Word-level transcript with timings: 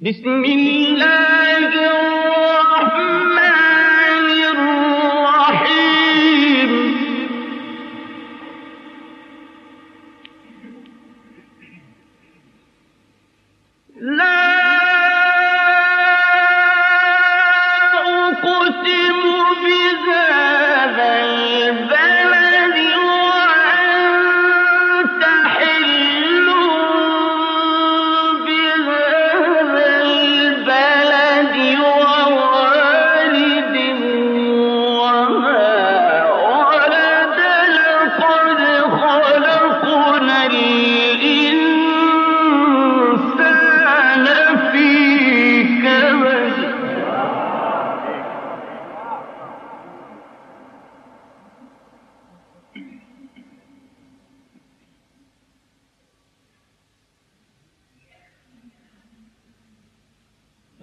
بسم 0.00 0.44
الله 0.44 2.17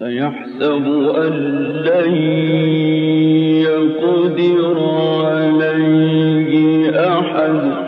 أيحسب 0.06 0.86
أن 1.16 1.32
لن 1.86 2.14
يقدر 3.66 4.78
عليه 5.24 6.90
أحد. 6.90 7.86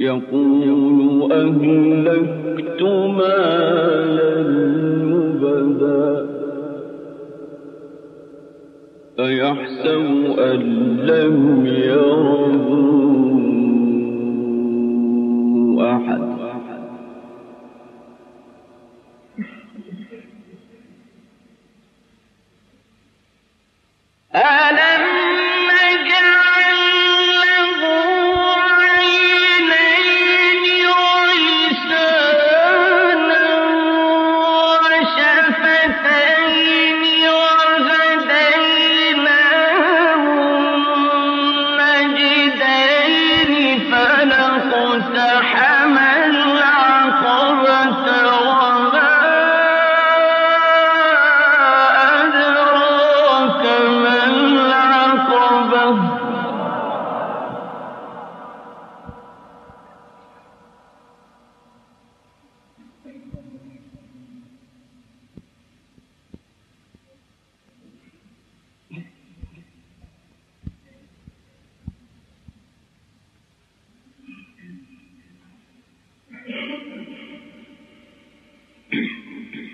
يقول 0.00 1.32
أهلكت 1.32 2.82
مالا 2.82 4.42
لبدا 5.02 6.26
أيحسب 9.20 10.06
أن 10.38 10.60
لم 11.02 11.66
يره 11.66 12.97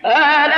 ألا 0.04 0.53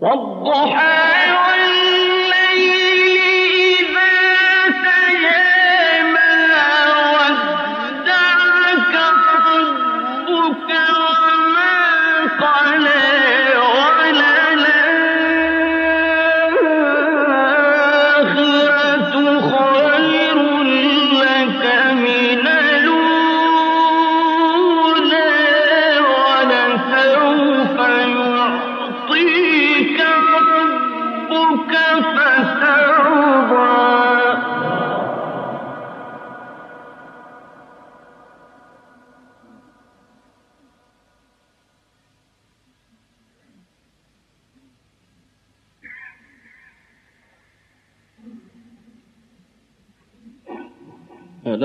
والضحى 0.00 1.07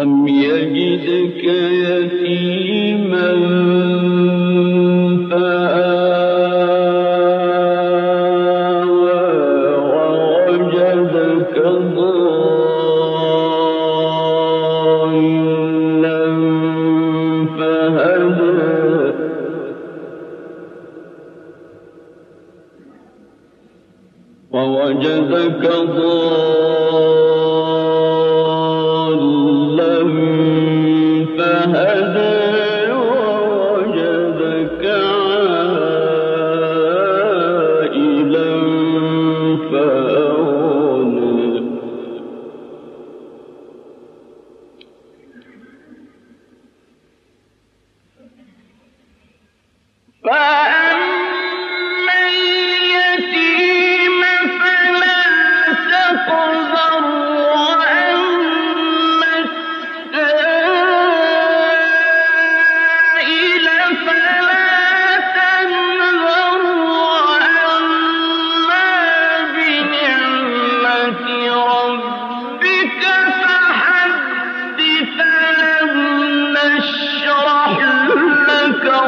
i 0.03 0.05
mean 0.05 0.32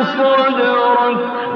كان 0.04 1.55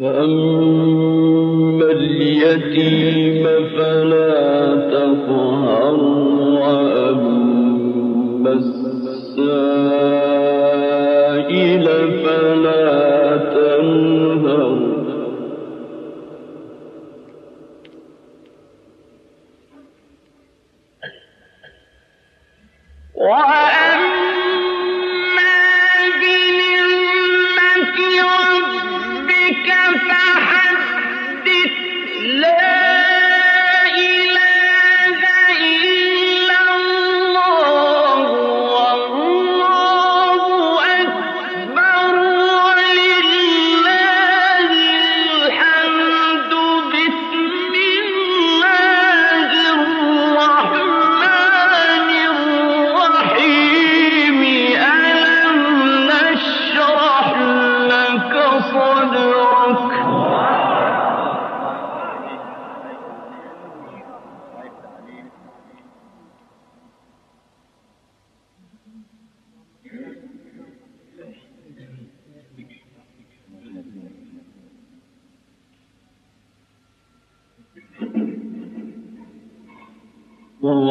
فأما 0.00 1.90
اليتيم 1.92 3.44
فلا 3.76 4.76
تقهر. 4.90 6.29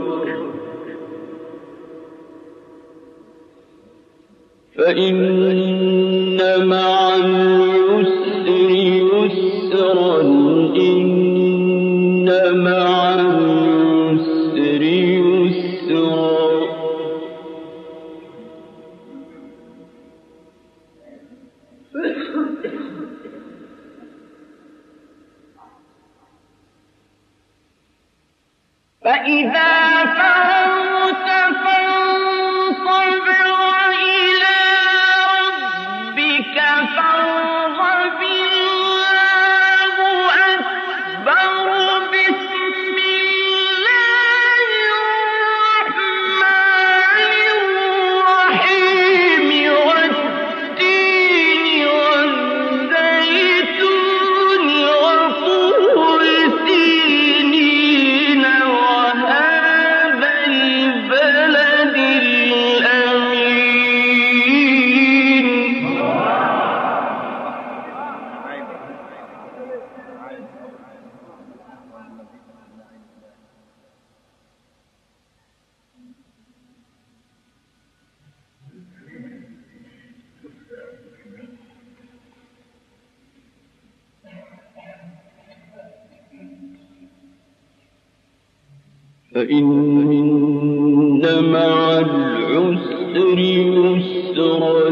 فإن 4.76 5.20
مع 6.66 6.92
فإن 89.34 91.22
مع 91.52 91.98
العسر 91.98 93.38
يسرا 93.38 94.88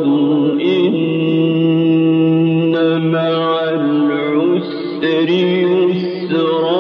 إن 0.61 1.11
مع 3.13 3.61
العسر 3.65 5.29
يسرا. 5.31 6.71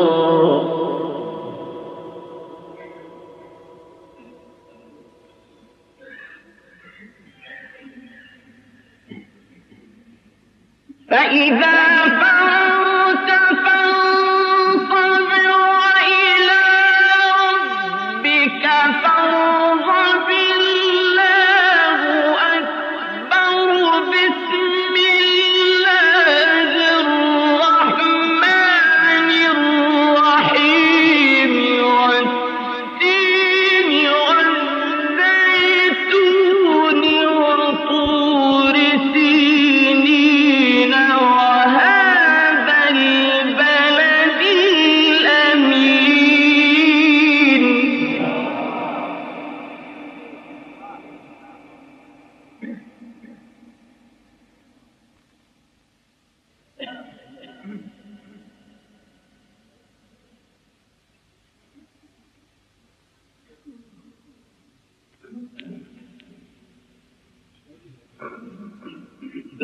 فإذا 11.09 11.81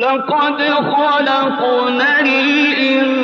لقد 0.07 0.61
خلقنا 0.95 2.19
الإنسان 2.19 3.16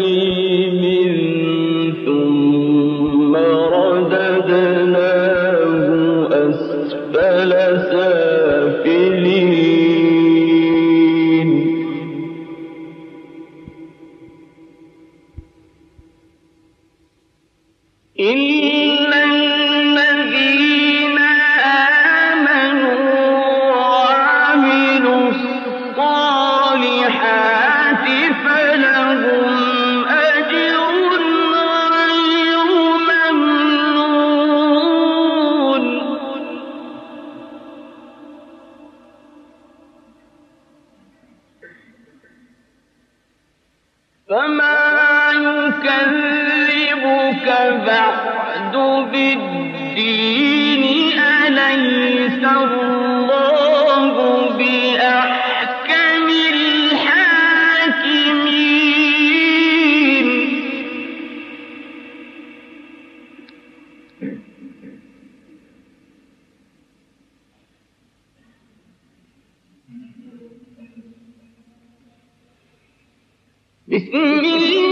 بسم 73.91 74.15
الله 74.17 74.90